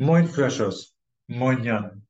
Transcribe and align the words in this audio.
Moin 0.00 0.28
Freshers, 0.28 0.94
moin 1.26 1.64
Jan. 1.64 2.06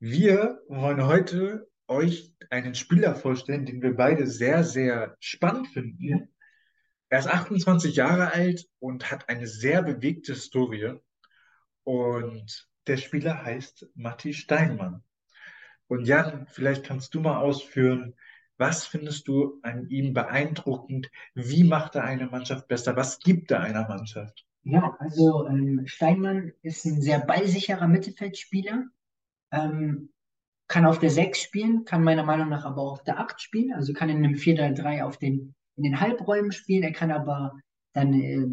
Wir 0.00 0.60
wollen 0.66 1.06
heute 1.06 1.70
euch 1.86 2.34
einen 2.50 2.74
Spieler 2.74 3.14
vorstellen, 3.14 3.64
den 3.64 3.80
wir 3.80 3.94
beide 3.94 4.26
sehr, 4.26 4.64
sehr 4.64 5.16
spannend 5.20 5.68
finden. 5.68 6.34
Er 7.10 7.20
ist 7.20 7.28
28 7.28 7.94
Jahre 7.94 8.32
alt 8.32 8.66
und 8.80 9.12
hat 9.12 9.28
eine 9.28 9.46
sehr 9.46 9.82
bewegte 9.82 10.32
Historie. 10.32 10.94
Und 11.84 12.68
der 12.88 12.96
Spieler 12.96 13.44
heißt 13.44 13.86
Matti 13.94 14.34
Steinmann. 14.34 15.04
Und 15.86 16.06
Jan, 16.06 16.48
vielleicht 16.48 16.84
kannst 16.84 17.14
du 17.14 17.20
mal 17.20 17.38
ausführen, 17.38 18.16
was 18.56 18.84
findest 18.84 19.28
du 19.28 19.60
an 19.62 19.88
ihm 19.90 20.12
beeindruckend? 20.12 21.08
Wie 21.34 21.62
macht 21.62 21.94
er 21.94 22.02
eine 22.02 22.26
Mannschaft 22.26 22.66
besser? 22.66 22.96
Was 22.96 23.20
gibt 23.20 23.52
er 23.52 23.60
einer 23.60 23.86
Mannschaft? 23.86 24.44
Ja, 24.64 24.96
also 24.98 25.46
ähm, 25.46 25.82
Steinmann 25.86 26.52
ist 26.62 26.86
ein 26.86 27.02
sehr 27.02 27.20
ballsicherer 27.20 27.86
Mittelfeldspieler, 27.86 28.84
ähm, 29.52 30.10
kann 30.68 30.86
auf 30.86 30.98
der 30.98 31.10
6 31.10 31.38
spielen, 31.38 31.84
kann 31.84 32.02
meiner 32.02 32.24
Meinung 32.24 32.48
nach 32.48 32.64
aber 32.64 32.80
auch 32.80 32.92
auf 32.92 33.04
der 33.04 33.18
8 33.20 33.40
spielen, 33.40 33.74
also 33.74 33.92
kann 33.92 34.08
in 34.08 34.24
einem 34.24 34.34
4-3-3 34.34 35.02
auf 35.02 35.18
den, 35.18 35.54
in 35.76 35.82
den 35.82 36.00
Halbräumen 36.00 36.50
spielen, 36.50 36.82
er 36.82 36.92
kann 36.92 37.10
aber 37.10 37.58
dann 37.92 38.14
äh, 38.14 38.46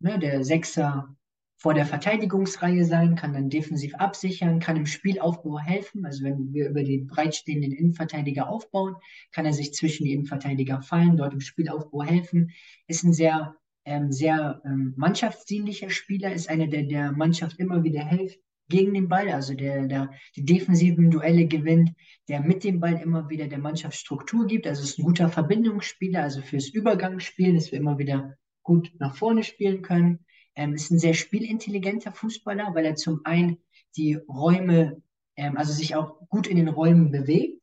ne, 0.00 0.18
der 0.18 0.42
Sechser 0.42 1.14
vor 1.58 1.74
der 1.74 1.84
Verteidigungsreihe 1.84 2.84
sein, 2.84 3.16
kann 3.16 3.34
dann 3.34 3.50
defensiv 3.50 3.94
absichern, 3.96 4.60
kann 4.60 4.76
im 4.76 4.86
Spielaufbau 4.86 5.58
helfen. 5.58 6.06
Also 6.06 6.24
wenn 6.24 6.52
wir 6.52 6.70
über 6.70 6.84
den 6.84 7.08
breitstehenden 7.08 7.72
Innenverteidiger 7.72 8.48
aufbauen, 8.48 8.94
kann 9.32 9.44
er 9.44 9.52
sich 9.52 9.74
zwischen 9.74 10.04
die 10.04 10.12
Innenverteidiger 10.12 10.82
fallen, 10.82 11.16
dort 11.16 11.32
im 11.32 11.40
Spielaufbau 11.40 12.04
helfen. 12.04 12.52
Ist 12.86 13.02
ein 13.02 13.12
sehr 13.12 13.56
ähm, 13.88 14.12
sehr 14.12 14.60
ähm, 14.66 14.92
mannschaftsdienlicher 14.96 15.88
Spieler, 15.88 16.32
ist 16.32 16.50
einer, 16.50 16.66
der 16.66 16.82
der 16.82 17.12
Mannschaft 17.12 17.58
immer 17.58 17.82
wieder 17.84 18.04
hilft 18.06 18.38
gegen 18.68 18.92
den 18.92 19.08
Ball, 19.08 19.30
also 19.30 19.54
der, 19.54 19.86
der 19.86 20.10
die 20.36 20.44
defensiven 20.44 21.10
Duelle 21.10 21.46
gewinnt, 21.46 21.92
der 22.28 22.42
mit 22.42 22.64
dem 22.64 22.80
Ball 22.80 23.00
immer 23.00 23.30
wieder 23.30 23.48
der 23.48 23.58
Mannschaft 23.58 23.98
Struktur 23.98 24.46
gibt. 24.46 24.66
Also 24.66 24.82
ist 24.82 24.98
ein 24.98 25.04
guter 25.04 25.30
Verbindungsspieler, 25.30 26.22
also 26.22 26.42
fürs 26.42 26.68
Übergangsspiel, 26.68 27.54
dass 27.54 27.72
wir 27.72 27.78
immer 27.78 27.96
wieder 27.96 28.36
gut 28.62 28.92
nach 28.98 29.16
vorne 29.16 29.42
spielen 29.42 29.80
können. 29.80 30.18
Ähm, 30.54 30.74
ist 30.74 30.90
ein 30.90 30.98
sehr 30.98 31.14
spielintelligenter 31.14 32.12
Fußballer, 32.12 32.74
weil 32.74 32.84
er 32.84 32.94
zum 32.94 33.22
einen 33.24 33.56
die 33.96 34.14
Räume, 34.28 35.02
ähm, 35.36 35.56
also 35.56 35.72
sich 35.72 35.96
auch 35.96 36.28
gut 36.28 36.46
in 36.46 36.58
den 36.58 36.68
Räumen 36.68 37.10
bewegt. 37.10 37.62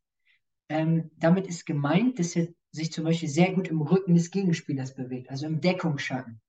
Ähm, 0.69 1.11
damit 1.17 1.45
ist 1.45 1.67
gemeint, 1.67 2.17
dass 2.17 2.35
er 2.35 2.47
sich 2.75 2.91
zum 2.91 3.05
Beispiel 3.05 3.29
sehr 3.29 3.53
gut 3.53 3.67
im 3.67 3.81
Rücken 3.81 4.13
des 4.13 4.31
Gegenspielers 4.31 4.93
bewegt, 4.93 5.29
also 5.29 5.45
im 5.45 5.61
Deckungsschatten. 5.61 6.41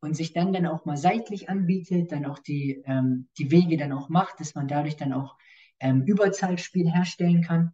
Und 0.00 0.16
sich 0.16 0.32
dann 0.32 0.52
dann 0.52 0.66
auch 0.66 0.84
mal 0.84 0.96
seitlich 0.96 1.48
anbietet, 1.48 2.12
dann 2.12 2.24
auch 2.24 2.38
die, 2.38 2.82
ähm, 2.86 3.28
die 3.36 3.50
Wege 3.50 3.76
dann 3.76 3.92
auch 3.92 4.08
macht, 4.08 4.38
dass 4.38 4.54
man 4.54 4.68
dadurch 4.68 4.96
dann 4.96 5.12
auch 5.12 5.36
ähm, 5.80 6.02
Überzahlspiel 6.02 6.88
herstellen 6.88 7.42
kann. 7.42 7.72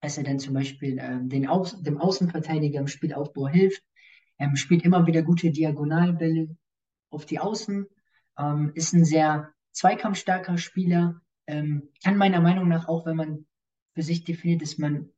Dass 0.00 0.18
er 0.18 0.24
dann 0.24 0.38
zum 0.38 0.54
Beispiel 0.54 0.98
ähm, 1.00 1.28
den 1.28 1.48
Au 1.48 1.64
dem 1.64 1.98
Außenverteidiger 1.98 2.78
im 2.78 2.86
Spielaufbau 2.86 3.48
hilft, 3.48 3.82
ähm, 4.38 4.54
spielt 4.54 4.84
immer 4.84 5.06
wieder 5.06 5.22
gute 5.22 5.50
Diagonalbälle 5.50 6.56
auf 7.10 7.26
die 7.26 7.40
Außen, 7.40 7.86
ähm, 8.38 8.72
ist 8.74 8.92
ein 8.92 9.04
sehr 9.04 9.52
zweikampfstarker 9.72 10.58
Spieler, 10.58 11.20
ähm, 11.48 11.88
kann 12.04 12.16
meiner 12.16 12.40
Meinung 12.40 12.68
nach 12.68 12.86
auch, 12.86 13.04
wenn 13.04 13.16
man 13.16 13.46
für 13.94 14.02
sich 14.02 14.24
definiert, 14.24 14.62
dass 14.62 14.78
man 14.78 15.08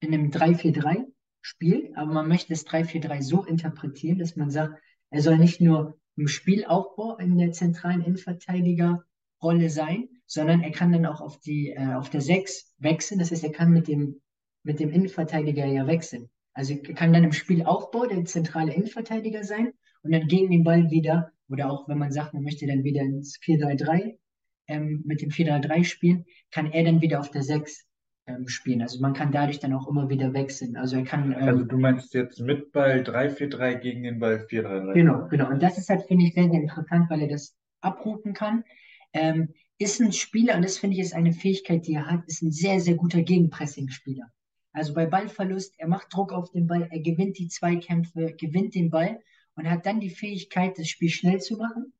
in 0.00 0.14
einem 0.14 0.30
3-4-3 0.30 1.06
spielt, 1.46 1.96
aber 1.96 2.12
man 2.12 2.26
möchte 2.26 2.48
das 2.48 2.66
3-4-3 2.66 3.22
so 3.22 3.44
interpretieren, 3.44 4.18
dass 4.18 4.34
man 4.34 4.50
sagt, 4.50 4.82
er 5.10 5.22
soll 5.22 5.38
nicht 5.38 5.60
nur 5.60 5.96
im 6.16 6.26
Spielaufbau 6.26 7.18
in 7.18 7.38
der 7.38 7.52
zentralen 7.52 8.02
Innenverteidigerrolle 8.02 9.70
sein, 9.70 10.08
sondern 10.26 10.62
er 10.62 10.72
kann 10.72 10.90
dann 10.90 11.06
auch 11.06 11.20
auf 11.20 11.38
die 11.38 11.70
äh, 11.70 11.94
auf 11.94 12.10
der 12.10 12.20
6 12.20 12.74
wechseln. 12.78 13.20
Das 13.20 13.30
heißt, 13.30 13.44
er 13.44 13.52
kann 13.52 13.70
mit 13.70 13.86
dem 13.86 14.20
mit 14.64 14.80
dem 14.80 14.90
Innenverteidiger 14.90 15.66
ja 15.66 15.86
wechseln. 15.86 16.28
Also 16.52 16.74
er 16.74 16.94
kann 16.94 17.12
dann 17.12 17.22
im 17.22 17.32
Spielaufbau 17.32 18.06
der 18.06 18.24
zentrale 18.24 18.74
Innenverteidiger 18.74 19.44
sein 19.44 19.72
und 20.02 20.10
dann 20.10 20.26
gegen 20.26 20.50
den 20.50 20.64
Ball 20.64 20.90
wieder, 20.90 21.30
oder 21.48 21.70
auch 21.70 21.86
wenn 21.86 21.98
man 21.98 22.10
sagt, 22.10 22.34
man 22.34 22.42
möchte 22.42 22.66
dann 22.66 22.82
wieder 22.82 23.02
ins 23.02 23.38
4-3-3 23.38 24.18
ähm, 24.66 25.04
mit 25.06 25.22
dem 25.22 25.30
4-3-3 25.30 25.84
spielen, 25.84 26.24
kann 26.50 26.72
er 26.72 26.82
dann 26.82 27.00
wieder 27.00 27.20
auf 27.20 27.30
der 27.30 27.44
6 27.44 27.85
ähm, 28.26 28.48
spielen. 28.48 28.82
Also 28.82 29.00
man 29.00 29.12
kann 29.12 29.32
dadurch 29.32 29.60
dann 29.60 29.72
auch 29.72 29.88
immer 29.88 30.08
wieder 30.08 30.32
wechseln. 30.32 30.76
Also 30.76 30.96
er 30.96 31.04
kann. 31.04 31.32
Ähm, 31.32 31.48
Also 31.48 31.64
du 31.64 31.78
meinst 31.78 32.12
jetzt 32.14 32.40
mit 32.40 32.72
Ball 32.72 33.02
3-4-3 33.02 33.76
gegen 33.76 34.02
den 34.02 34.18
Ball 34.18 34.46
4-3-3. 34.50 34.92
genau, 34.94 35.28
genau. 35.28 35.48
Und 35.48 35.62
das 35.62 35.78
ist 35.78 35.88
halt, 35.88 36.02
finde 36.06 36.24
ich, 36.24 36.34
sehr, 36.34 36.50
sehr 36.50 36.60
interessant, 36.60 37.08
weil 37.08 37.22
er 37.22 37.28
das 37.28 37.56
abrufen 37.80 38.32
kann. 38.34 38.64
Ähm, 39.12 39.54
ist 39.78 40.00
ein 40.00 40.12
Spieler, 40.12 40.56
und 40.56 40.62
das 40.62 40.78
finde 40.78 40.96
ich 40.96 41.02
ist 41.02 41.14
eine 41.14 41.32
Fähigkeit, 41.32 41.86
die 41.86 41.94
er 41.94 42.06
hat, 42.06 42.24
ist 42.26 42.42
ein 42.42 42.50
sehr, 42.50 42.80
sehr 42.80 42.94
guter 42.94 43.22
Gegenpressing-Spieler. 43.22 44.30
Also 44.72 44.92
bei 44.94 45.06
Ballverlust, 45.06 45.74
er 45.78 45.88
macht 45.88 46.12
Druck 46.12 46.32
auf 46.32 46.50
den 46.50 46.66
Ball, 46.66 46.88
er 46.90 47.00
gewinnt 47.00 47.38
die 47.38 47.48
Zweikämpfe, 47.48 48.34
gewinnt 48.38 48.74
den 48.74 48.90
Ball 48.90 49.20
und 49.54 49.70
hat 49.70 49.86
dann 49.86 50.00
die 50.00 50.10
Fähigkeit, 50.10 50.78
das 50.78 50.88
Spiel 50.88 51.08
schnell 51.08 51.40
zu 51.40 51.56
machen 51.56 51.92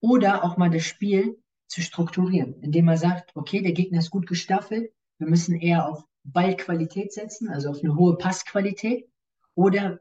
oder 0.00 0.44
auch 0.44 0.56
mal 0.56 0.70
das 0.70 0.84
Spiel 0.84 1.38
zu 1.66 1.80
strukturieren, 1.80 2.60
indem 2.60 2.88
er 2.88 2.96
sagt, 2.96 3.34
okay, 3.34 3.62
der 3.62 3.72
Gegner 3.72 3.98
ist 3.98 4.10
gut 4.10 4.26
gestaffelt, 4.26 4.92
wir 5.22 5.28
müssen 5.28 5.54
eher 5.54 5.88
auf 5.88 6.04
Ballqualität 6.24 7.12
setzen, 7.12 7.48
also 7.48 7.70
auf 7.70 7.78
eine 7.82 7.94
hohe 7.94 8.18
Passqualität. 8.18 9.08
Oder 9.54 10.00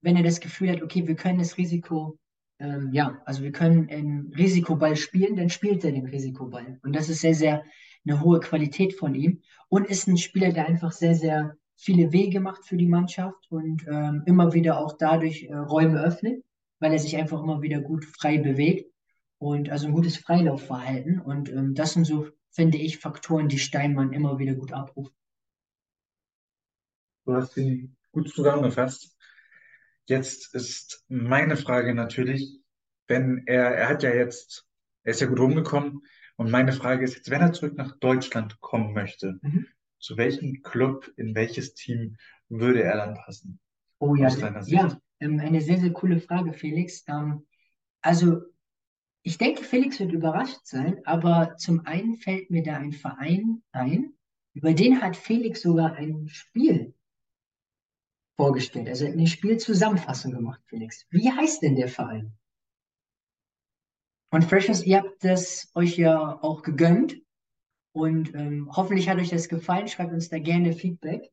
wenn 0.00 0.16
er 0.16 0.22
das 0.22 0.40
Gefühl 0.40 0.70
hat, 0.70 0.82
okay, 0.82 1.06
wir 1.06 1.16
können 1.16 1.38
das 1.38 1.58
Risiko, 1.58 2.18
ähm, 2.58 2.90
ja, 2.92 3.20
also 3.26 3.42
wir 3.42 3.52
können 3.52 3.90
einen 3.90 4.32
Risikoball 4.32 4.96
spielen, 4.96 5.36
dann 5.36 5.50
spielt 5.50 5.84
er 5.84 5.92
den 5.92 6.06
Risikoball. 6.06 6.80
Und 6.82 6.96
das 6.96 7.10
ist 7.10 7.20
sehr, 7.20 7.34
sehr 7.34 7.62
eine 8.06 8.22
hohe 8.22 8.40
Qualität 8.40 8.94
von 8.94 9.14
ihm. 9.14 9.42
Und 9.68 9.86
ist 9.86 10.08
ein 10.08 10.16
Spieler, 10.16 10.50
der 10.50 10.66
einfach 10.66 10.92
sehr, 10.92 11.14
sehr 11.14 11.54
viele 11.76 12.10
Wege 12.10 12.40
macht 12.40 12.64
für 12.64 12.78
die 12.78 12.86
Mannschaft 12.86 13.50
und 13.50 13.86
ähm, 13.86 14.22
immer 14.24 14.54
wieder 14.54 14.80
auch 14.80 14.96
dadurch 14.96 15.44
äh, 15.44 15.54
Räume 15.54 16.00
öffnet, 16.02 16.42
weil 16.80 16.92
er 16.92 16.98
sich 16.98 17.18
einfach 17.18 17.42
immer 17.42 17.60
wieder 17.60 17.82
gut 17.82 18.06
frei 18.06 18.38
bewegt. 18.38 18.90
Und 19.36 19.68
also 19.68 19.86
ein 19.86 19.92
gutes 19.92 20.16
Freilaufverhalten. 20.16 21.20
Und 21.20 21.50
ähm, 21.50 21.74
das 21.74 21.92
sind 21.92 22.06
so 22.06 22.28
finde 22.58 22.78
ich, 22.78 22.98
Faktoren, 22.98 23.48
die 23.48 23.60
Steinmann 23.60 24.12
immer 24.12 24.40
wieder 24.40 24.54
gut 24.54 24.72
abruft. 24.72 25.14
Du 27.24 27.34
hast 27.34 27.56
ihn 27.56 27.96
gut 28.10 28.34
zusammengefasst. 28.34 29.16
Jetzt 30.06 30.52
ist 30.56 31.04
meine 31.06 31.56
Frage 31.56 31.94
natürlich, 31.94 32.58
wenn 33.06 33.44
er, 33.46 33.76
er 33.76 33.88
hat 33.88 34.02
ja 34.02 34.12
jetzt, 34.12 34.66
er 35.04 35.12
ist 35.12 35.20
ja 35.20 35.28
gut 35.28 35.38
rumgekommen 35.38 36.02
und 36.34 36.50
meine 36.50 36.72
Frage 36.72 37.04
ist 37.04 37.14
jetzt, 37.14 37.30
wenn 37.30 37.42
er 37.42 37.52
zurück 37.52 37.76
nach 37.76 37.96
Deutschland 37.98 38.60
kommen 38.60 38.92
möchte, 38.92 39.38
Mhm. 39.42 39.66
zu 40.00 40.16
welchem 40.16 40.60
Club, 40.62 41.08
in 41.14 41.36
welches 41.36 41.74
Team 41.74 42.16
würde 42.48 42.82
er 42.82 42.96
dann 42.96 43.14
passen, 43.14 43.60
Oh 44.00 44.16
ja, 44.16 44.28
ja, 44.66 45.00
ähm, 45.20 45.38
eine 45.38 45.60
sehr, 45.60 45.78
sehr 45.78 45.92
coole 45.92 46.20
Frage, 46.20 46.52
Felix. 46.52 47.04
Ähm, 47.06 47.46
also 48.00 48.42
ich 49.22 49.38
denke, 49.38 49.62
Felix 49.64 50.00
wird 50.00 50.12
überrascht 50.12 50.60
sein, 50.64 51.00
aber 51.04 51.56
zum 51.56 51.84
einen 51.86 52.16
fällt 52.16 52.50
mir 52.50 52.62
da 52.62 52.76
ein 52.76 52.92
Verein 52.92 53.62
ein, 53.72 54.14
über 54.54 54.72
den 54.72 55.00
hat 55.00 55.16
Felix 55.16 55.62
sogar 55.62 55.94
ein 55.94 56.28
Spiel 56.28 56.94
vorgestellt, 58.36 58.88
also 58.88 59.06
eine 59.06 59.26
Spielzusammenfassung 59.26 60.32
gemacht, 60.32 60.60
Felix. 60.66 61.06
Wie 61.10 61.30
heißt 61.30 61.62
denn 61.62 61.76
der 61.76 61.88
Verein? 61.88 62.32
Und 64.30 64.44
Freshers, 64.44 64.84
ihr 64.84 64.98
habt 64.98 65.24
das 65.24 65.70
euch 65.74 65.96
ja 65.96 66.38
auch 66.42 66.62
gegönnt 66.62 67.16
und 67.92 68.34
ähm, 68.34 68.70
hoffentlich 68.74 69.08
hat 69.08 69.18
euch 69.18 69.30
das 69.30 69.48
gefallen. 69.48 69.88
Schreibt 69.88 70.12
uns 70.12 70.28
da 70.28 70.38
gerne 70.38 70.72
Feedback. 70.72 71.30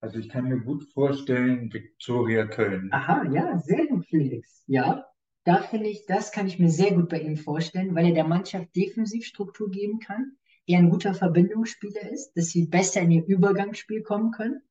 Also 0.00 0.18
ich 0.18 0.28
kann 0.28 0.44
mir 0.44 0.60
gut 0.60 0.84
vorstellen, 0.92 1.72
Viktoria 1.72 2.46
Köln. 2.46 2.88
Aha, 2.92 3.24
ja, 3.30 3.58
sehr 3.58 3.86
gut, 3.86 4.06
Felix. 4.06 4.62
Ja, 4.66 5.09
da 5.44 5.62
finde 5.62 5.88
ich, 5.88 6.06
das 6.06 6.32
kann 6.32 6.46
ich 6.46 6.58
mir 6.58 6.70
sehr 6.70 6.92
gut 6.92 7.08
bei 7.08 7.20
ihm 7.20 7.36
vorstellen, 7.36 7.94
weil 7.94 8.06
er 8.06 8.14
der 8.14 8.26
Mannschaft 8.26 8.74
defensiv 8.76 9.24
Struktur 9.24 9.70
geben 9.70 9.98
kann. 10.00 10.36
Er 10.66 10.78
ein 10.78 10.90
guter 10.90 11.14
Verbindungsspieler 11.14 12.10
ist, 12.10 12.32
dass 12.34 12.50
sie 12.50 12.66
besser 12.66 13.00
in 13.00 13.10
ihr 13.10 13.26
Übergangsspiel 13.26 14.02
kommen 14.02 14.30
können. 14.32 14.62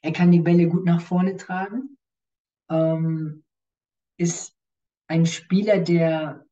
Er 0.00 0.12
kann 0.12 0.32
die 0.32 0.40
Bälle 0.40 0.68
gut 0.68 0.84
nach 0.84 1.00
vorne 1.00 1.36
tragen. 1.36 1.98
Ähm, 2.70 3.44
ist 4.16 4.56
ein 5.06 5.26
Spieler, 5.26 5.78
der 5.78 6.46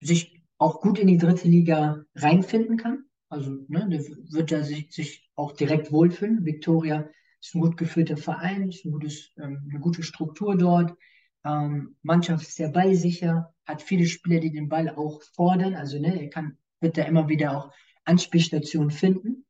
sich 0.00 0.42
auch 0.58 0.80
gut 0.80 0.98
in 0.98 1.06
die 1.06 1.18
dritte 1.18 1.48
Liga 1.48 2.04
reinfinden 2.14 2.76
kann. 2.76 3.04
Also, 3.28 3.64
ne, 3.68 3.88
der 3.88 4.00
wird 4.32 4.50
da 4.50 4.62
sich, 4.62 4.92
sich 4.92 5.30
auch 5.36 5.52
direkt 5.52 5.92
wohlfühlen. 5.92 6.44
Viktoria 6.44 7.08
ist 7.40 7.54
ein 7.54 7.60
gut 7.60 7.76
geführter 7.76 8.16
Verein, 8.16 8.68
ist 8.68 8.84
ein 8.84 8.92
gutes, 8.92 9.30
ähm, 9.38 9.66
eine 9.70 9.80
gute 9.80 10.02
Struktur 10.02 10.56
dort. 10.56 10.96
Ähm, 11.44 11.96
Mannschaft 12.02 12.46
ist 12.46 12.56
sehr 12.56 12.70
ballsicher, 12.70 13.54
hat 13.64 13.82
viele 13.82 14.06
Spieler, 14.06 14.40
die 14.40 14.52
den 14.52 14.68
Ball 14.68 14.90
auch 14.90 15.22
fordern. 15.34 15.74
Also, 15.74 15.98
ne, 15.98 16.20
er 16.20 16.30
kann, 16.30 16.58
wird 16.80 16.98
da 16.98 17.02
immer 17.02 17.28
wieder 17.28 17.56
auch 17.56 17.72
Anspielstationen 18.04 18.90
finden. 18.90 19.46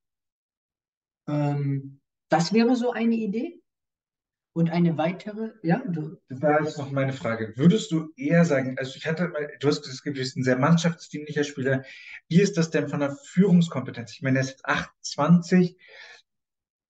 Ähm, 1.28 2.00
das 2.28 2.52
wäre 2.52 2.76
so 2.76 2.92
eine 2.92 3.14
Idee. 3.14 3.60
Und 4.52 4.69
eine 4.70 4.98
weitere, 4.98 5.52
ja, 5.62 5.81
du. 5.87 6.16
Das 6.28 6.42
war 6.42 6.60
noch 6.60 6.90
meine 6.90 7.12
Frage. 7.12 7.52
Würdest 7.56 7.92
du 7.92 8.12
eher 8.16 8.44
sagen, 8.44 8.76
also 8.78 8.96
ich 8.96 9.06
hatte 9.06 9.28
mal, 9.28 9.48
du 9.60 9.69
hast 9.69 9.82
gesagt, 9.82 10.04
du 10.06 10.12
bist 10.12 10.37
ein 10.37 10.42
sehr 10.42 10.58
mannschaftsdienlicher 10.58 11.44
Spieler. 11.44 11.84
Wie 12.28 12.40
ist 12.40 12.56
das 12.56 12.70
denn 12.70 12.88
von 12.88 12.98
der 12.98 13.16
Führungskompetenz? 13.26 14.12
Ich 14.12 14.22
meine, 14.22 14.38
er 14.38 14.42
ist 14.42 14.50
jetzt 14.50 14.66
28. 14.66 15.78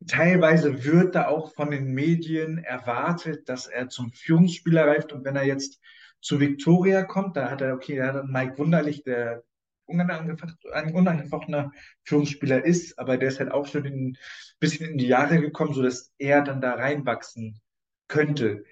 Teilweise 0.07 0.85
wird 0.85 1.15
da 1.15 1.29
auch 1.29 1.53
von 1.55 1.71
den 1.71 1.93
Medien 1.93 2.59
erwartet, 2.59 3.49
dass 3.49 3.67
er 3.67 3.89
zum 3.89 4.13
Führungsspieler 4.13 4.87
reift. 4.87 5.13
Und 5.13 5.25
wenn 5.25 5.37
er 5.37 5.45
jetzt 5.45 5.81
zu 6.21 6.41
Viktoria 6.41 7.03
kommt, 7.03 7.37
da 7.37 7.51
hat 7.51 7.61
er, 7.61 7.75
okay, 7.75 7.97
da 7.97 8.07
hat 8.07 8.15
er 8.17 8.25
Mike 8.25 8.59
Wunderlich, 8.59 9.03
der 9.03 9.43
ein 9.89 10.95
unangefochtener 10.95 11.73
Führungsspieler 12.05 12.65
ist, 12.65 12.99
aber 12.99 13.17
der 13.17 13.29
ist 13.29 13.41
halt 13.41 13.51
auch 13.51 13.67
schon 13.67 13.85
ein 13.85 14.17
bisschen 14.61 14.89
in 14.89 14.99
die 14.99 15.09
Jahre 15.09 15.41
gekommen, 15.41 15.75
sodass 15.75 16.13
er 16.19 16.43
dann 16.43 16.61
da 16.61 16.75
reinwachsen 16.75 17.61
könnte. 18.07 18.65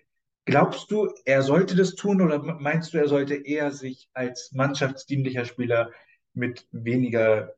Glaubst 0.44 0.90
du, 0.90 1.12
er 1.24 1.42
sollte 1.42 1.76
das 1.76 1.94
tun 1.94 2.22
oder 2.22 2.38
meinst 2.42 2.94
du, 2.94 2.98
er 2.98 3.08
sollte 3.08 3.34
eher 3.34 3.70
sich 3.72 4.08
als 4.14 4.52
mannschaftsdienlicher 4.52 5.44
Spieler 5.44 5.90
mit 6.32 6.66
weniger 6.70 7.54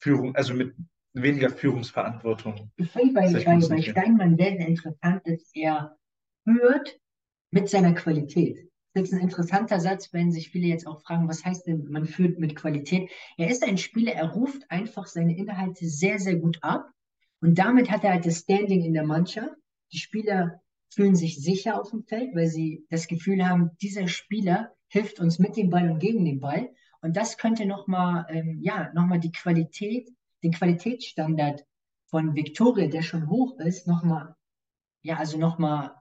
Führung, 0.00 0.34
also 0.34 0.52
mit 0.52 0.74
weniger 1.22 1.50
Führungsverantwortung? 1.50 2.70
Ich 2.76 2.90
finde 2.90 3.14
bei, 3.14 3.32
bei, 3.32 3.58
bei 3.68 3.82
Steinmann 3.82 4.36
sehr, 4.36 4.56
sehr 4.56 4.68
interessant, 4.68 5.22
dass 5.24 5.50
er 5.54 5.96
führt 6.44 7.00
mit 7.50 7.68
seiner 7.68 7.94
Qualität. 7.94 8.68
Das 8.94 9.04
ist 9.04 9.14
ein 9.14 9.20
interessanter 9.20 9.78
Satz, 9.78 10.12
wenn 10.12 10.32
sich 10.32 10.50
viele 10.50 10.68
jetzt 10.68 10.86
auch 10.86 11.02
fragen, 11.02 11.28
was 11.28 11.44
heißt 11.44 11.66
denn, 11.66 11.86
man 11.90 12.06
führt 12.06 12.38
mit 12.38 12.56
Qualität? 12.56 13.10
Er 13.36 13.50
ist 13.50 13.62
ein 13.62 13.76
Spieler, 13.76 14.12
er 14.12 14.30
ruft 14.30 14.70
einfach 14.70 15.06
seine 15.06 15.36
Inhalte 15.36 15.86
sehr, 15.86 16.18
sehr 16.18 16.36
gut 16.36 16.58
ab 16.62 16.90
und 17.40 17.58
damit 17.58 17.90
hat 17.90 18.04
er 18.04 18.12
halt 18.12 18.26
das 18.26 18.38
Standing 18.38 18.82
in 18.82 18.94
der 18.94 19.04
Mannschaft. 19.04 19.54
Die 19.92 19.98
Spieler 19.98 20.62
fühlen 20.92 21.14
sich 21.14 21.42
sicher 21.42 21.80
auf 21.80 21.90
dem 21.90 22.04
Feld, 22.04 22.34
weil 22.34 22.46
sie 22.46 22.86
das 22.88 23.06
Gefühl 23.06 23.46
haben, 23.46 23.70
dieser 23.82 24.08
Spieler 24.08 24.72
hilft 24.88 25.20
uns 25.20 25.38
mit 25.38 25.56
dem 25.56 25.68
Ball 25.68 25.90
und 25.90 25.98
gegen 25.98 26.24
den 26.24 26.40
Ball. 26.40 26.70
Und 27.02 27.16
das 27.16 27.36
könnte 27.36 27.66
nochmal, 27.66 28.26
ähm, 28.30 28.58
ja, 28.62 28.90
nochmal 28.94 29.20
die 29.20 29.32
Qualität, 29.32 30.08
den 30.46 30.52
Qualitätsstandard 30.52 31.64
von 32.06 32.34
Victoria, 32.34 32.86
der 32.86 33.02
schon 33.02 33.28
hoch 33.28 33.58
ist, 33.58 33.86
nochmal, 33.86 34.34
ja, 35.02 35.16
also 35.16 35.38
nochmal 35.38 35.94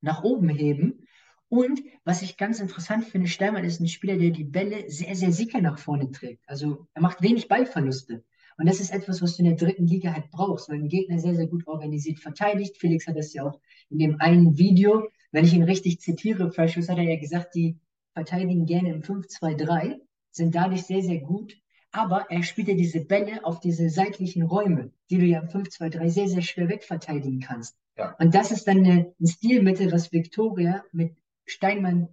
nach 0.00 0.22
oben 0.22 0.48
heben. 0.48 1.06
Und 1.48 1.80
was 2.04 2.22
ich 2.22 2.36
ganz 2.36 2.60
interessant 2.60 3.04
finde, 3.06 3.26
Steinmann 3.26 3.64
ist 3.64 3.80
ein 3.80 3.88
Spieler, 3.88 4.18
der 4.18 4.30
die 4.30 4.44
Bälle 4.44 4.88
sehr, 4.88 5.16
sehr 5.16 5.32
sicher 5.32 5.60
nach 5.60 5.78
vorne 5.78 6.10
trägt. 6.10 6.48
Also 6.48 6.86
er 6.94 7.02
macht 7.02 7.22
wenig 7.22 7.48
Ballverluste. 7.48 8.24
Und 8.58 8.68
das 8.68 8.80
ist 8.80 8.92
etwas, 8.92 9.22
was 9.22 9.36
du 9.36 9.42
in 9.44 9.48
der 9.48 9.56
dritten 9.56 9.86
Liga 9.86 10.12
halt 10.12 10.30
brauchst, 10.30 10.68
weil 10.68 10.78
ein 10.78 10.88
Gegner 10.88 11.18
sehr, 11.18 11.34
sehr 11.34 11.46
gut 11.46 11.66
organisiert 11.66 12.18
verteidigt. 12.18 12.76
Felix 12.76 13.06
hat 13.06 13.16
das 13.16 13.32
ja 13.32 13.44
auch 13.44 13.60
in 13.88 13.98
dem 13.98 14.20
einen 14.20 14.58
Video, 14.58 15.08
wenn 15.32 15.44
ich 15.44 15.54
ihn 15.54 15.62
richtig 15.62 16.00
zitiere, 16.00 16.50
Fresh 16.52 16.76
hat 16.76 16.98
er 16.98 17.04
ja 17.04 17.18
gesagt, 17.18 17.54
die 17.54 17.78
verteidigen 18.14 18.66
gerne 18.66 18.92
im 18.92 19.02
5-2-3, 19.02 20.00
sind 20.30 20.54
dadurch 20.54 20.82
sehr, 20.82 21.02
sehr 21.02 21.20
gut. 21.20 21.56
Aber 21.90 22.30
er 22.30 22.42
spielt 22.42 22.68
ja 22.68 22.74
diese 22.74 23.04
Bälle 23.04 23.44
auf 23.44 23.60
diese 23.60 23.88
seitlichen 23.88 24.42
Räume, 24.42 24.92
die 25.10 25.18
du 25.18 25.24
ja 25.24 25.40
im 25.40 25.48
5-2-3 25.48 26.08
sehr, 26.10 26.28
sehr 26.28 26.42
schwer 26.42 26.68
wegverteidigen 26.68 27.40
kannst. 27.40 27.76
Ja. 27.96 28.14
Und 28.18 28.34
das 28.34 28.52
ist 28.52 28.68
dann 28.68 28.78
eine, 28.78 29.14
ein 29.18 29.26
Stilmittel, 29.26 29.90
was 29.90 30.12
Victoria 30.12 30.84
mit 30.92 31.16
Steinmann 31.46 32.08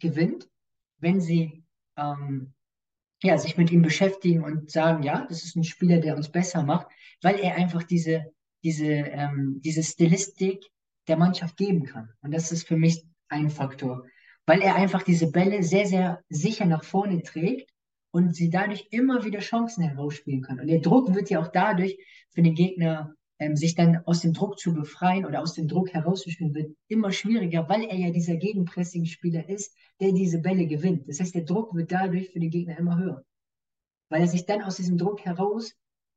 gewinnt, 0.00 0.48
wenn 0.98 1.20
sie 1.20 1.62
ähm, 1.96 2.52
ja, 3.22 3.38
sich 3.38 3.56
mit 3.56 3.70
ihm 3.70 3.82
beschäftigen 3.82 4.42
und 4.42 4.70
sagen, 4.70 5.02
ja, 5.02 5.26
das 5.28 5.44
ist 5.44 5.56
ein 5.56 5.64
Spieler, 5.64 6.00
der 6.00 6.16
uns 6.16 6.30
besser 6.30 6.62
macht, 6.62 6.88
weil 7.22 7.38
er 7.38 7.54
einfach 7.54 7.82
diese, 7.82 8.32
diese, 8.64 8.86
ähm, 8.86 9.60
diese 9.62 9.82
Stilistik 9.82 10.64
der 11.06 11.16
Mannschaft 11.16 11.56
geben 11.56 11.84
kann. 11.84 12.10
Und 12.22 12.32
das 12.32 12.50
ist 12.50 12.66
für 12.66 12.76
mich 12.76 13.04
ein 13.28 13.50
Faktor, 13.50 14.06
weil 14.46 14.62
er 14.62 14.74
einfach 14.74 15.02
diese 15.02 15.30
Bälle 15.30 15.62
sehr, 15.62 15.86
sehr 15.86 16.24
sicher 16.28 16.64
nach 16.64 16.84
vorne 16.84 17.22
trägt 17.22 17.70
und 18.12 18.34
sie 18.34 18.50
dadurch 18.50 18.88
immer 18.90 19.24
wieder 19.24 19.40
Chancen 19.40 19.82
herausspielen 19.84 20.42
kann. 20.42 20.60
Und 20.60 20.66
der 20.66 20.80
Druck 20.80 21.14
wird 21.14 21.30
ja 21.30 21.40
auch 21.40 21.48
dadurch 21.48 21.98
für 22.30 22.42
den 22.42 22.54
Gegner 22.54 23.14
ähm, 23.40 23.56
sich 23.56 23.74
dann 23.74 24.04
aus 24.04 24.20
dem 24.20 24.34
Druck 24.34 24.58
zu 24.58 24.74
befreien 24.74 25.24
oder 25.24 25.40
aus 25.40 25.54
dem 25.54 25.66
Druck 25.66 25.92
herauszuspielen, 25.92 26.54
wird 26.54 26.76
immer 26.88 27.10
schwieriger, 27.10 27.68
weil 27.68 27.84
er 27.84 27.96
ja 27.96 28.10
dieser 28.10 28.36
Gegenpressing-Spieler 28.36 29.48
ist, 29.48 29.74
der 29.98 30.12
diese 30.12 30.40
Bälle 30.40 30.66
gewinnt. 30.66 31.08
Das 31.08 31.20
heißt, 31.20 31.34
der 31.34 31.44
Druck 31.44 31.74
wird 31.74 31.90
dadurch 31.90 32.30
für 32.30 32.38
den 32.38 32.50
Gegner 32.50 32.78
immer 32.78 32.98
höher, 32.98 33.24
weil 34.10 34.20
er 34.20 34.28
sich 34.28 34.44
dann 34.44 34.62
aus 34.62 34.76
diesem 34.76 34.98
Druck 34.98 35.24
heraus 35.24 35.74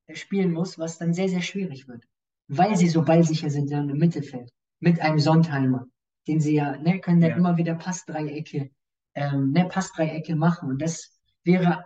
äh, 0.08 0.16
spielen 0.16 0.52
muss, 0.52 0.78
was 0.78 0.98
dann 0.98 1.14
sehr, 1.14 1.30
sehr 1.30 1.42
schwierig 1.42 1.88
wird, 1.88 2.04
weil 2.50 2.76
sie 2.76 2.90
so 2.90 3.04
ballsicher 3.04 3.50
sind 3.50 3.72
dann 3.72 3.90
im 3.90 3.98
Mittelfeld 3.98 4.50
mit 4.82 5.00
einem 5.00 5.20
Sondheimer, 5.20 5.88
den 6.28 6.42
sie 6.42 6.56
ja, 6.56 6.78
ne, 6.78 7.00
können 7.00 7.22
dann 7.22 7.32
ja. 7.32 7.38
immer 7.38 7.56
wieder 7.56 7.76
Passdreiecke, 7.76 8.70
ähm, 9.16 9.52
ne, 9.54 9.66
Passdreiecke 9.70 10.36
machen 10.36 10.70
und 10.70 10.82
das 10.82 11.13
wäre 11.44 11.86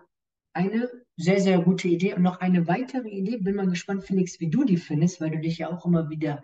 eine 0.53 0.89
sehr, 1.15 1.39
sehr 1.39 1.59
gute 1.59 1.87
Idee. 1.87 2.13
Und 2.13 2.23
noch 2.23 2.39
eine 2.39 2.67
weitere 2.67 3.09
Idee, 3.09 3.37
bin 3.37 3.55
mal 3.55 3.67
gespannt, 3.69 4.05
Felix, 4.05 4.39
wie 4.39 4.49
du 4.49 4.63
die 4.63 4.77
findest, 4.77 5.21
weil 5.21 5.31
du 5.31 5.39
dich 5.39 5.59
ja 5.59 5.69
auch 5.69 5.85
immer 5.85 6.09
wieder 6.09 6.43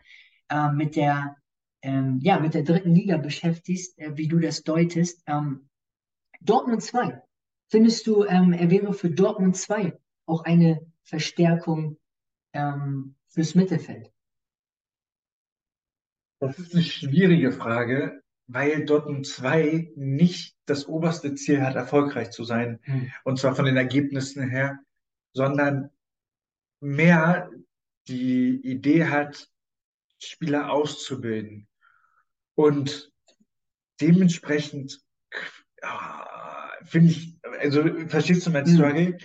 äh, 0.50 0.72
mit 0.72 0.96
der 0.96 1.38
ähm, 1.84 2.20
ja, 2.22 2.40
mit 2.40 2.54
der 2.54 2.64
dritten 2.64 2.96
Liga 2.96 3.18
beschäftigst, 3.18 4.00
äh, 4.00 4.18
wie 4.18 4.28
du 4.28 4.40
das 4.40 4.64
deutest. 4.64 5.22
Ähm, 5.28 5.70
Dortmund 6.42 6.82
2. 6.82 7.22
Findest 7.70 8.08
du, 8.08 8.24
ähm, 8.24 8.54
er 8.54 8.72
wäre 8.72 8.94
für 8.94 9.10
Dortmund 9.10 9.58
2 9.58 10.00
auch 10.26 10.46
eine 10.46 10.80
Verstärkung 11.04 11.98
ähm, 12.54 13.16
fürs 13.28 13.54
Mittelfeld? 13.56 14.12
Das 16.40 16.58
ist 16.58 16.74
eine 16.74 16.84
schwierige 16.84 17.52
Frage, 17.52 18.23
weil 18.48 18.86
Dortmund 18.86 19.26
2 19.26 19.92
nicht 19.96 20.56
das 20.66 20.88
oberste 20.88 21.36
Ziel 21.36 21.62
hat, 21.62 21.76
erfolgreich 21.76 22.32
zu 22.32 22.44
sein. 22.44 22.80
Mhm. 22.86 23.12
Und 23.24 23.40
zwar 23.40 23.56
von 23.56 23.66
den 23.66 23.78
Ergebnissen 23.78 24.50
her, 24.50 24.80
sondern 25.34 25.90
mehr 26.80 27.50
die 28.08 28.60
Idee 28.64 29.06
hat, 29.06 29.50
Spieler 30.20 30.72
auszubilden. 30.72 31.68
Und 32.56 33.12
dementsprechend 34.00 35.02
ja, 35.82 36.28
finde 36.84 37.12
ich, 37.12 37.38
also 37.60 37.84
verstehst 38.08 38.46
du 38.46 38.52
mein 38.52 38.66
mhm. 38.66 38.76
Struggle? 38.76 39.18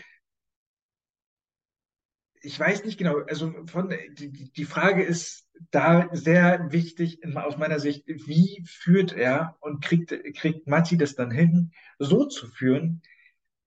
Ich 2.42 2.58
weiß 2.58 2.84
nicht 2.84 2.98
genau, 2.98 3.18
also 3.28 3.52
von, 3.66 3.92
die, 4.12 4.50
die 4.52 4.64
Frage 4.64 5.02
ist 5.02 5.48
da 5.70 6.08
sehr 6.12 6.70
wichtig 6.70 7.20
aus 7.36 7.56
meiner 7.56 7.80
Sicht, 7.80 8.04
wie 8.06 8.64
führt 8.66 9.12
er 9.12 9.56
und 9.60 9.82
kriegt, 9.82 10.14
kriegt 10.34 10.66
Matti 10.66 10.96
das 10.96 11.14
dann 11.14 11.30
hin, 11.30 11.72
so 11.98 12.26
zu 12.26 12.46
führen, 12.46 13.02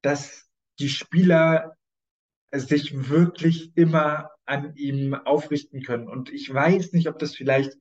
dass 0.02 0.50
die 0.80 0.90
Spieler 0.90 1.78
sich 2.52 3.10
wirklich 3.10 3.76
immer 3.76 4.32
an 4.46 4.76
ihm 4.76 5.14
aufrichten 5.14 5.82
können. 5.84 6.08
Und 6.08 6.32
ich 6.32 6.52
weiß 6.54 6.94
nicht, 6.94 7.08
ob 7.08 7.20
das 7.20 7.36
vielleicht 7.36 7.78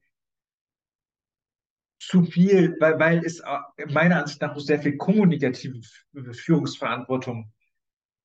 zu 1.99 2.25
viel, 2.25 2.77
weil, 2.81 2.99
weil 2.99 3.25
es 3.25 3.41
äh, 3.41 3.87
meiner 3.91 4.21
Ansicht 4.21 4.41
nach 4.41 4.55
auch 4.55 4.61
sehr 4.61 4.81
viel 4.81 4.97
kommunikative 4.97 5.81
Führungsverantwortung 6.33 7.53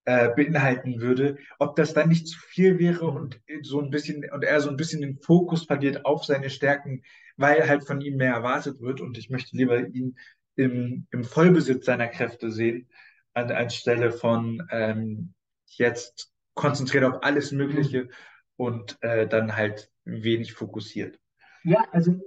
äh, 0.06 0.30
beinhalten 0.36 1.02
würde, 1.02 1.38
ob 1.60 1.76
das 1.76 1.94
dann 1.94 2.10
nicht 2.10 2.28
zu 2.28 2.40
viel 2.40 2.80
wäre 2.80 3.08
und 3.08 3.42
so 3.62 3.82
ein 3.82 3.90
bisschen 3.90 4.30
und 4.32 4.44
er 4.44 4.62
so 4.62 4.70
ein 4.70 4.78
bisschen 4.78 5.02
den 5.02 5.18
Fokus 5.18 5.66
verliert 5.66 6.06
auf 6.06 6.26
seine 6.26 6.50
Stärken, 6.50 7.04
weil 7.38 7.68
halt 7.68 7.86
von 7.86 8.02
ihm 8.02 8.18
mehr 8.18 8.34
erwartet 8.34 8.80
wird 8.82 9.02
und 9.02 9.18
ich 9.18 9.30
möchte 9.30 9.58
lieber 9.58 9.80
ihn 9.80 10.18
im, 10.56 11.08
im 11.12 11.24
Vollbesitz 11.24 11.86
seiner 11.86 12.08
Kräfte 12.08 12.52
sehen, 12.52 12.88
an, 13.34 13.52
anstelle 13.52 14.12
von 14.12 14.68
ähm, 14.72 15.34
jetzt 15.66 16.32
konzentriert 16.54 17.04
auf 17.04 17.24
alles 17.24 17.52
Mögliche 17.52 18.10
und 18.56 18.98
äh, 19.02 19.28
dann 19.28 19.56
halt 19.56 19.92
wenig 20.06 20.54
fokussiert. 20.54 21.20
Ja, 21.64 21.86
also 21.92 22.20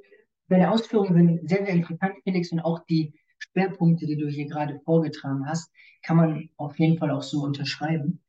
deine 0.49 0.71
Ausführungen 0.71 1.15
sind 1.15 1.49
sehr, 1.49 1.65
sehr 1.65 1.75
interessant, 1.75 2.15
Felix, 2.25 2.53
und 2.53 2.61
auch 2.61 2.85
die 2.87 3.15
Schwerpunkte, 3.59 4.07
die 4.07 4.17
du 4.17 4.29
hier 4.29 4.47
gerade 4.47 4.79
vorgetragen 4.85 5.47
hast, 5.47 5.73
kann 6.03 6.17
man 6.17 6.49
auf 6.57 6.79
jeden 6.79 6.99
Fall 6.99 7.11
auch 7.11 7.23
so 7.23 7.43
unterschreiben. 7.43 8.21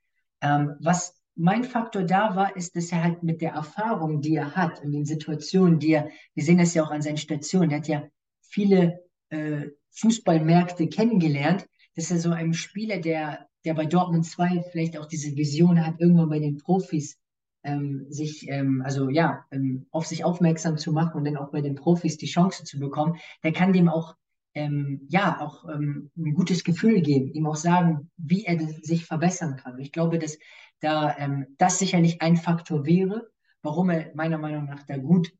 Ähm, 0.41 0.75
was 0.79 1.21
mein 1.35 1.63
Faktor 1.63 2.03
da 2.03 2.35
war, 2.35 2.55
ist, 2.55 2.75
dass 2.75 2.91
er 2.91 3.03
halt 3.03 3.23
mit 3.23 3.41
der 3.41 3.51
Erfahrung, 3.51 4.21
die 4.21 4.35
er 4.35 4.55
hat, 4.55 4.83
in 4.83 4.91
den 4.91 5.05
Situationen, 5.05 5.79
die 5.79 5.91
er, 5.91 6.09
wir 6.33 6.43
sehen 6.43 6.57
das 6.57 6.73
ja 6.73 6.83
auch 6.83 6.91
an 6.91 7.01
seinen 7.01 7.17
Stationen, 7.17 7.69
der 7.69 7.79
hat 7.79 7.87
ja 7.87 8.03
viele 8.41 9.01
äh, 9.29 9.67
Fußballmärkte 9.91 10.87
kennengelernt, 10.87 11.67
dass 11.95 12.11
er 12.11 12.19
so 12.19 12.31
ein 12.31 12.53
Spieler, 12.53 12.99
der, 12.99 13.47
der 13.65 13.73
bei 13.73 13.85
Dortmund 13.85 14.25
2 14.25 14.63
vielleicht 14.71 14.97
auch 14.97 15.05
diese 15.05 15.35
Vision 15.35 15.85
hat, 15.85 15.99
irgendwann 15.99 16.29
bei 16.29 16.39
den 16.39 16.57
Profis 16.57 17.17
ähm, 17.63 18.07
sich, 18.09 18.47
ähm, 18.49 18.81
also 18.83 19.09
ja, 19.09 19.45
ähm, 19.51 19.85
auf 19.91 20.07
sich 20.07 20.23
aufmerksam 20.23 20.77
zu 20.77 20.91
machen 20.91 21.17
und 21.17 21.25
dann 21.25 21.37
auch 21.37 21.51
bei 21.51 21.61
den 21.61 21.75
Profis 21.75 22.17
die 22.17 22.27
Chance 22.27 22.63
zu 22.63 22.79
bekommen, 22.79 23.17
der 23.43 23.53
kann 23.53 23.73
dem 23.73 23.89
auch 23.89 24.15
ähm, 24.55 25.01
ja 25.09 25.39
auch 25.39 25.67
ähm, 25.69 26.11
ein 26.17 26.33
gutes 26.33 26.63
Gefühl 26.63 27.01
geben, 27.01 27.31
ihm 27.33 27.45
auch 27.45 27.55
sagen, 27.55 28.09
wie 28.17 28.45
er 28.45 28.59
sich 28.59 29.05
verbessern 29.05 29.57
kann. 29.57 29.79
Ich 29.79 29.91
glaube, 29.91 30.19
dass 30.19 30.37
da 30.79 31.15
ähm, 31.17 31.55
das 31.57 31.79
sicherlich 31.79 32.21
ein 32.21 32.37
Faktor 32.37 32.85
wäre, 32.85 33.29
warum 33.61 33.89
er 33.89 34.13
meiner 34.15 34.37
Meinung 34.37 34.65
nach 34.65 34.83
da 34.83 34.97
gut, 34.97 35.31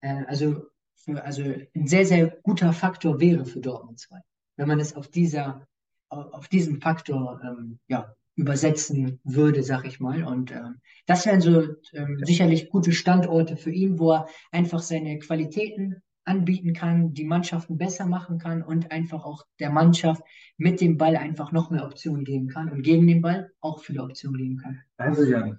äh, 0.00 0.24
also 0.26 0.66
für, 0.96 1.24
also 1.24 1.42
ein 1.42 1.86
sehr, 1.86 2.04
sehr 2.04 2.28
guter 2.42 2.72
Faktor 2.72 3.20
wäre 3.20 3.44
für 3.44 3.60
Dortmund 3.60 3.98
2, 4.00 4.20
wenn 4.56 4.68
man 4.68 4.80
es 4.80 4.94
auf 4.94 5.08
dieser, 5.08 5.66
auf 6.08 6.48
diesen 6.48 6.80
Faktor 6.80 7.40
ähm, 7.44 7.78
ja, 7.86 8.14
übersetzen 8.34 9.20
würde, 9.24 9.62
sag 9.62 9.84
ich 9.84 10.00
mal. 10.00 10.24
Und 10.24 10.52
ähm, 10.52 10.80
das 11.06 11.26
wären 11.26 11.40
so 11.40 11.74
ähm, 11.92 12.20
sicherlich 12.24 12.70
gute 12.70 12.92
Standorte 12.92 13.56
für 13.56 13.72
ihn, 13.72 13.98
wo 13.98 14.12
er 14.12 14.28
einfach 14.52 14.80
seine 14.80 15.18
Qualitäten 15.18 16.02
anbieten 16.28 16.74
kann, 16.74 17.14
die 17.14 17.24
Mannschaften 17.24 17.78
besser 17.78 18.06
machen 18.06 18.38
kann 18.38 18.62
und 18.62 18.92
einfach 18.92 19.24
auch 19.24 19.46
der 19.58 19.70
Mannschaft 19.70 20.22
mit 20.56 20.80
dem 20.80 20.96
Ball 20.96 21.16
einfach 21.16 21.50
noch 21.50 21.70
mehr 21.70 21.84
Optionen 21.84 22.24
geben 22.24 22.48
kann 22.48 22.70
und 22.70 22.82
gegen 22.82 23.06
den 23.06 23.22
Ball 23.22 23.50
auch 23.60 23.80
viele 23.82 24.02
Optionen 24.02 24.38
geben 24.38 24.58
kann. 24.58 24.80
Also 24.96 25.24
Jan, 25.24 25.58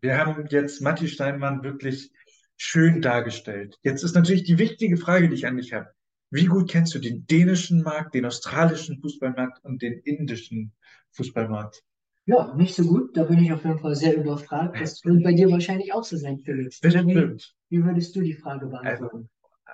wir 0.00 0.18
haben 0.18 0.46
jetzt 0.48 0.80
Matti 0.82 1.06
Steinmann 1.06 1.62
wirklich 1.62 2.10
schön 2.56 3.02
dargestellt. 3.02 3.78
Jetzt 3.82 4.02
ist 4.02 4.14
natürlich 4.14 4.44
die 4.44 4.58
wichtige 4.58 4.96
Frage, 4.96 5.28
die 5.28 5.34
ich 5.34 5.46
an 5.46 5.56
dich 5.56 5.72
habe. 5.72 5.90
Wie 6.30 6.46
gut 6.46 6.70
kennst 6.70 6.94
du 6.94 6.98
den 6.98 7.26
dänischen 7.26 7.82
Markt, 7.82 8.14
den 8.14 8.24
australischen 8.24 9.00
Fußballmarkt 9.00 9.64
und 9.64 9.82
den 9.82 10.00
indischen 10.00 10.72
Fußballmarkt? 11.12 11.84
Ja, 12.26 12.52
nicht 12.56 12.74
so 12.74 12.84
gut. 12.84 13.16
Da 13.16 13.22
bin 13.22 13.38
ich 13.38 13.52
auf 13.52 13.64
jeden 13.64 13.78
Fall 13.78 13.94
sehr 13.94 14.16
überfragt. 14.16 14.80
Das 14.80 15.04
wird 15.04 15.22
bei 15.22 15.32
dir 15.32 15.48
wahrscheinlich 15.48 15.92
auch 15.92 16.02
so 16.02 16.16
sein, 16.16 16.40
Felix. 16.40 16.80
Das 16.80 16.94
Wie, 16.94 17.36
wie 17.68 17.84
würdest 17.84 18.16
du 18.16 18.20
die 18.20 18.34
Frage 18.34 18.66
beantworten? 18.66 19.16
Also, 19.16 19.28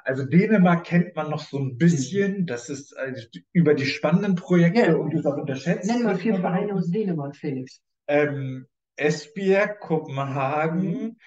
also 0.05 0.25
Dänemark 0.25 0.85
kennt 0.85 1.15
man 1.15 1.31
noch 1.31 1.41
so 1.41 1.59
ein 1.59 1.77
bisschen. 1.79 2.47
Das 2.47 2.69
ist 2.69 2.97
also 2.97 3.27
über 3.53 3.75
die 3.75 3.87
spannenden 3.87 4.35
Projekte 4.35 4.81
Ja. 4.87 4.95
und 4.95 5.13
ist 5.15 5.27
auch 5.27 5.37
unterschätzt. 5.37 5.89
Nenn 5.89 6.03
mal 6.03 6.17
vier 6.17 6.37
Vereine 6.37 6.75
aus 6.75 6.91
Dänemark, 6.91 7.37
Felix. 7.37 7.81
Ähm, 8.09 8.67
Esbjerg, 8.97 9.81
Kopenhagen, 9.81 11.19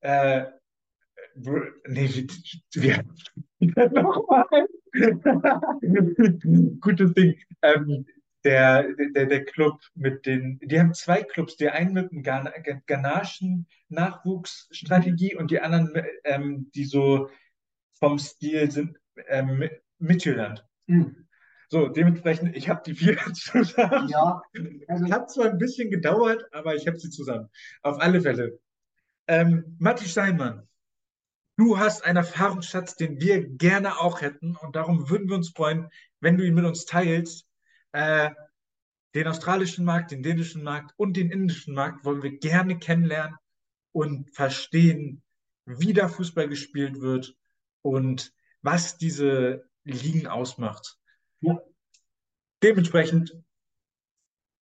äh, 0.00 0.44
Br- 1.34 1.72
nee, 1.88 2.08
wir, 2.74 3.04
wir 3.60 3.90
nochmal. 3.90 4.44
Gutes 6.80 7.14
Ding. 7.14 7.38
Ähm, 7.62 8.04
der, 8.44 8.88
der, 9.14 9.26
der 9.26 9.44
Club 9.44 9.80
mit 9.94 10.26
den, 10.26 10.58
die 10.62 10.78
haben 10.80 10.94
zwei 10.94 11.22
Clubs, 11.22 11.56
der 11.56 11.74
einen 11.74 11.92
mit 11.94 12.10
einem 12.10 12.22
Ghana, 12.22 12.52
ghanaischen 12.86 13.66
Nachwuchsstrategie 13.88 15.36
und 15.36 15.50
die 15.50 15.60
anderen, 15.60 15.92
ähm, 16.24 16.70
die 16.74 16.84
so 16.84 17.28
vom 18.02 18.18
Stil 18.18 18.68
sind, 18.68 18.98
ähm, 19.28 19.70
Midtjylland. 20.00 20.66
Hm. 20.88 21.28
So, 21.68 21.86
dementsprechend, 21.86 22.56
ich 22.56 22.68
habe 22.68 22.82
die 22.84 22.94
vier 22.94 23.16
zusammen. 23.32 24.08
Ja, 24.08 24.42
also 24.88 25.08
Hat 25.08 25.30
zwar 25.30 25.50
ein 25.50 25.58
bisschen 25.58 25.88
gedauert, 25.88 26.44
aber 26.52 26.74
ich 26.74 26.88
habe 26.88 26.98
sie 26.98 27.10
zusammen. 27.10 27.48
Auf 27.82 28.00
alle 28.00 28.20
Fälle. 28.20 28.58
Ähm, 29.28 29.76
Matti 29.78 30.08
Steinmann, 30.08 30.66
du 31.56 31.78
hast 31.78 32.04
einen 32.04 32.16
Erfahrungsschatz, 32.16 32.96
den 32.96 33.20
wir 33.20 33.48
gerne 33.48 34.00
auch 34.00 34.20
hätten 34.20 34.56
und 34.56 34.74
darum 34.74 35.08
würden 35.08 35.28
wir 35.28 35.36
uns 35.36 35.50
freuen, 35.50 35.88
wenn 36.18 36.36
du 36.36 36.44
ihn 36.44 36.54
mit 36.54 36.64
uns 36.64 36.84
teilst. 36.84 37.46
Äh, 37.92 38.30
den 39.14 39.28
australischen 39.28 39.84
Markt, 39.84 40.10
den 40.10 40.24
dänischen 40.24 40.64
Markt 40.64 40.92
und 40.96 41.16
den 41.16 41.30
indischen 41.30 41.74
Markt 41.74 42.04
wollen 42.04 42.24
wir 42.24 42.36
gerne 42.38 42.80
kennenlernen 42.80 43.36
und 43.92 44.34
verstehen, 44.34 45.22
wie 45.66 45.92
da 45.92 46.08
Fußball 46.08 46.48
gespielt 46.48 47.00
wird 47.00 47.36
und 47.82 48.32
was 48.62 48.96
diese 48.96 49.68
Ligen 49.84 50.26
ausmacht. 50.26 50.98
Ja. 51.40 51.60
Dementsprechend 52.62 53.36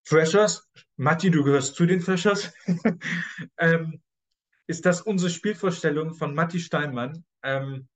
Freshers, 0.05 0.69
Matti, 0.97 1.31
du 1.31 1.45
gehörst 1.45 1.75
zu 1.75 1.87
den 1.87 2.01
Freshers, 2.01 2.53
ähm, 3.59 4.03
ist 4.67 4.87
das 4.87 5.03
unsere 5.03 5.31
Spielvorstellung 5.31 6.15
von 6.15 6.35
Matti 6.35 6.59
Steinmann. 6.59 7.25
Ähm, 7.43 7.89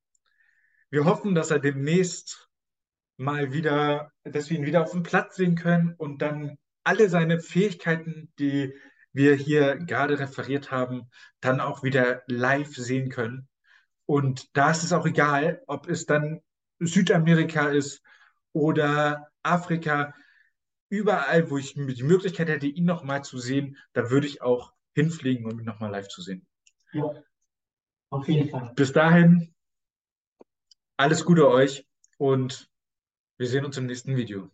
wir 0.90 1.04
hoffen, 1.04 1.34
dass 1.34 1.50
er 1.50 1.58
demnächst 1.58 2.48
mal 3.16 3.52
wieder, 3.52 4.12
dass 4.24 4.50
wir 4.50 4.58
ihn 4.58 4.66
wieder 4.66 4.82
auf 4.82 4.90
dem 4.90 5.02
Platz 5.02 5.36
sehen 5.36 5.56
können 5.56 5.94
und 5.96 6.20
dann 6.20 6.58
alle 6.84 7.08
seine 7.08 7.40
Fähigkeiten, 7.40 8.32
die 8.38 8.74
wir 9.12 9.34
hier 9.34 9.76
gerade 9.76 10.18
referiert 10.18 10.70
haben, 10.70 11.10
dann 11.40 11.60
auch 11.60 11.82
wieder 11.82 12.22
live 12.26 12.74
sehen 12.74 13.08
können. 13.08 13.48
Und 14.06 14.56
da 14.56 14.70
ist 14.70 14.84
es 14.84 14.92
auch 14.92 15.06
egal, 15.06 15.62
ob 15.66 15.88
es 15.88 16.06
dann 16.06 16.40
Südamerika 16.78 17.68
ist 17.68 18.02
oder 18.52 19.28
Afrika, 19.42 20.14
überall, 20.88 21.50
wo 21.50 21.58
ich 21.58 21.74
die 21.74 22.02
Möglichkeit 22.02 22.48
hätte, 22.48 22.66
ihn 22.66 22.84
nochmal 22.84 23.24
zu 23.24 23.38
sehen, 23.38 23.76
da 23.92 24.10
würde 24.10 24.26
ich 24.26 24.42
auch 24.42 24.72
hinfliegen, 24.94 25.50
um 25.50 25.58
ihn 25.58 25.64
nochmal 25.64 25.90
live 25.90 26.08
zu 26.08 26.22
sehen. 26.22 26.46
ja, 26.92 27.10
auf 28.10 28.28
jeden 28.28 28.48
Fall. 28.48 28.72
Bis 28.76 28.92
dahin, 28.92 29.54
alles 30.96 31.24
Gute 31.24 31.48
euch 31.48 31.86
und 32.18 32.70
wir 33.38 33.48
sehen 33.48 33.64
uns 33.64 33.76
im 33.76 33.86
nächsten 33.86 34.16
Video. 34.16 34.50